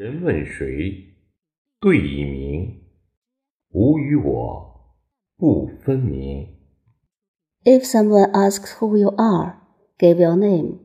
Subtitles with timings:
[0.00, 1.14] 人问谁，
[1.78, 2.84] 对以明。
[3.72, 4.96] 吾与我
[5.36, 6.48] 不分明。
[7.64, 9.56] If someone asks who you are,
[9.98, 10.78] give your name.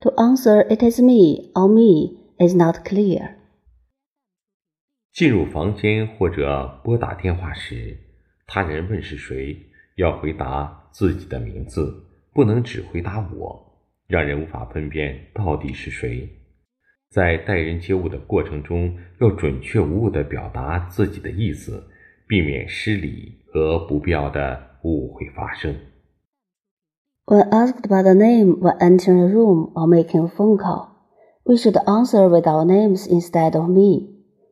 [0.00, 3.36] To answer it is me or me is not clear.
[5.14, 7.98] 进入房间或者拨打电话时，
[8.46, 9.56] 他人问是谁，
[9.96, 12.04] 要回答自己的名字，
[12.34, 16.28] 不能只回答我，让人无法分辨到底是谁。
[17.13, 21.83] 在待人接物的过程中，要准确无误地表达自己的意思，
[22.27, 25.75] 避免失礼和不必要的误会发生。
[27.25, 30.87] When asked by the name when entering a room or making a phone call,
[31.43, 34.09] we should answer with our names instead of me,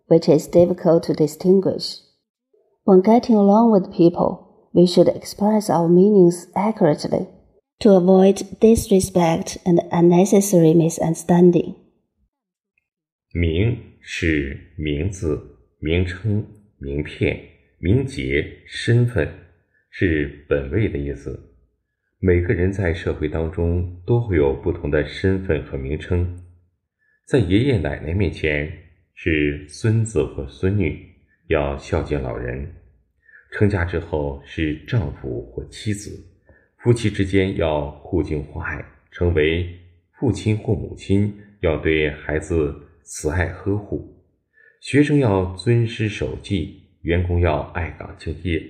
[0.07, 1.99] which is difficult to distinguish.
[2.83, 7.27] When getting along with people, we should express our meanings accurately
[7.79, 11.75] to avoid disrespect and unnecessary misunderstanding.
[13.34, 15.40] 名是名字、
[15.78, 16.46] 名称、
[16.78, 17.40] 名片、
[17.78, 19.26] 名节、身份，
[19.90, 21.40] 是本位的意思。
[22.18, 26.44] 每个人在社会当中都会有不同的身份和名称。
[27.26, 28.70] 在爷爷奶奶面前
[29.14, 31.02] 是孙子或孙女，
[31.46, 32.66] 要孝敬老人；
[33.50, 36.10] 成家之后是丈夫或妻子；
[36.82, 38.78] 夫妻之间要互敬互爱；
[39.10, 39.66] 成为
[40.18, 42.88] 父亲或母亲，要对孩子。
[43.04, 44.24] 慈爱呵护，
[44.80, 48.62] 学生要尊师守纪，员工要爱岗敬业，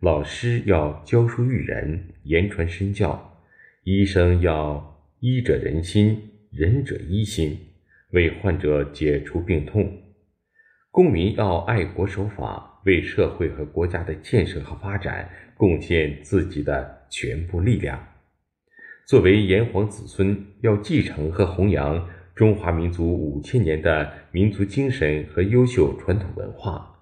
[0.00, 3.42] 老师要教书育人，言传身教，
[3.84, 7.58] 医生要医者仁心，仁者医心，
[8.12, 9.92] 为患者解除病痛，
[10.90, 18.02] 公民要爱国守法，为社会和国家的建设和发展贡献自己的全部力量。
[19.06, 22.08] 作为炎黄子孙，要继承和弘扬。
[22.36, 26.94] 中华民族五千年的民族精神和优秀传统文化，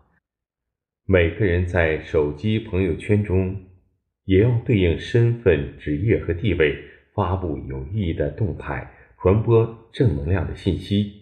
[1.07, 3.57] 每个人在手机朋友圈中，
[4.27, 6.79] 也要对应身份、职业和地位，
[7.17, 8.89] 发布有意义的动态，
[9.21, 11.13] 传播正能量的信息。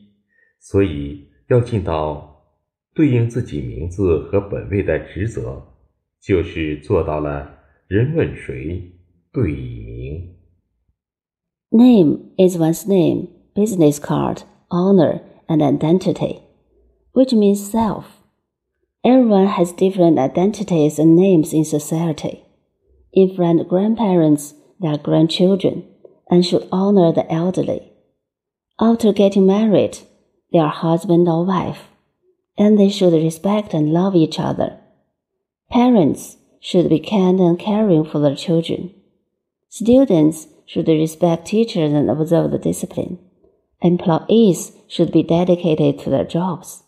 [0.61, 2.45] 所以，要尽到
[2.95, 5.67] 对应自己名字和本位的职责，
[6.21, 7.51] 就是做到了
[7.89, 8.93] 人问谁，
[9.33, 10.37] 对以名。
[11.71, 13.42] Name is one's name.
[13.55, 16.43] Business card, honor, and identity,
[17.13, 18.07] which means self.
[19.05, 22.45] Everyone has different identities and names in society.
[23.13, 25.85] In front grandparents, they are grandchildren
[26.31, 27.93] and should honor the elderly.
[28.81, 29.99] After getting married,
[30.53, 31.89] they are husband or wife,
[32.57, 34.79] and they should respect and love each other.
[35.71, 38.95] Parents should be kind and caring for their children.
[39.69, 43.19] Students should respect teachers and observe the discipline.
[43.83, 46.85] Employees should be dedicated to their jobs.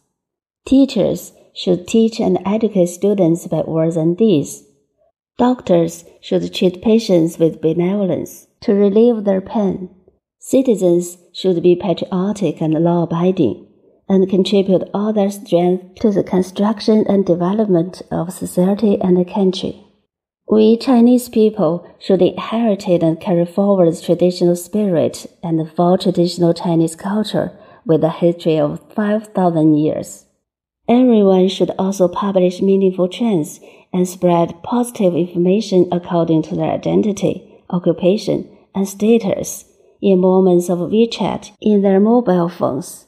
[0.64, 4.64] Teachers should teach and educate students by words and deeds.
[5.36, 9.90] Doctors should treat patients with benevolence to relieve their pain.
[10.38, 13.66] Citizens should be patriotic and law abiding
[14.08, 19.83] and contribute all their strength to the construction and development of society and the country.
[20.46, 27.58] We Chinese people should inherit and carry forward traditional spirit and full traditional Chinese culture
[27.86, 30.26] with a history of 5,000 years.
[30.86, 33.58] Everyone should also publish meaningful trends
[33.90, 39.64] and spread positive information according to their identity, occupation, and status
[40.02, 43.06] in moments of WeChat in their mobile phones.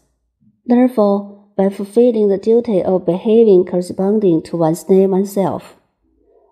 [0.64, 5.76] Therefore, by fulfilling the duty of behaving corresponding to one's name and self,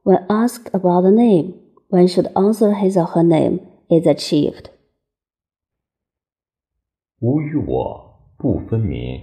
[0.05, 1.55] when asked about the name,
[1.89, 3.61] one should answer his or her name
[3.91, 4.71] is achieved.
[7.21, 9.19] 吾与我不分明，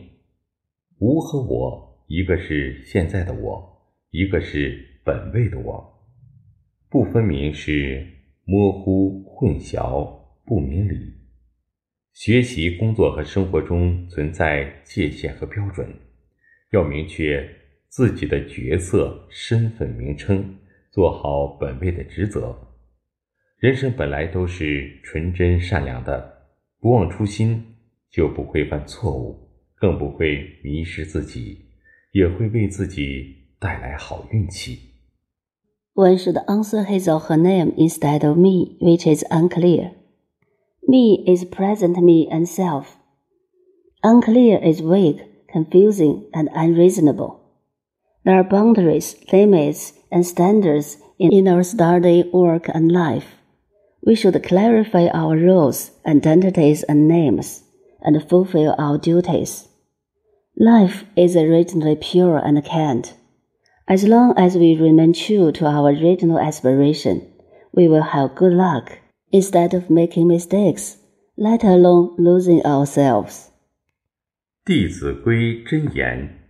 [0.97, 5.87] 吾和我，一个是现在的我，一个是本位的我。
[6.89, 8.05] 不分明是
[8.43, 10.11] 模糊、混淆、
[10.45, 11.13] 不明理。
[12.13, 15.87] 学习、工作和生活中存在界限和标准，
[16.71, 17.47] 要明确
[17.87, 20.57] 自己的角色、身份、名称。
[20.91, 22.55] 做好本位的职责。
[23.57, 26.49] 人生本来都是纯真善良的，
[26.79, 27.63] 不忘初心，
[28.09, 31.65] 就不会犯错误，更不会迷失自己，
[32.11, 34.79] 也会为自己带来好运气。
[35.93, 39.91] One should answer his or her name instead of me, which is unclear.
[40.87, 42.95] Me is present me and self.
[44.01, 47.39] Unclear is vague, confusing, and unreasonable.
[48.23, 53.36] There are boundaries, limits, and standards in our study, work, and life.
[54.04, 57.62] We should clarify our roles, identities, and names,
[58.00, 59.68] and fulfill our duties.
[60.56, 63.12] Life is originally pure and kind.
[63.88, 67.22] As long as we remain true to our original aspiration,
[67.72, 68.98] we will have good luck
[69.32, 70.98] instead of making mistakes,
[71.36, 73.50] let alone losing ourselves.《
[74.64, 76.40] 弟子规》真言：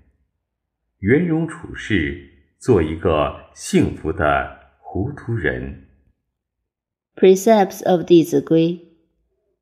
[1.01, 2.19] 圆融处世，
[2.59, 3.11] 做一个
[3.55, 5.89] 幸福的糊涂人。
[7.17, 8.81] Precepts of 弟子规：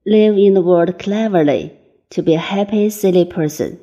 [0.04, 1.70] Live in the world cleverly
[2.10, 3.78] to be a happy, silly person.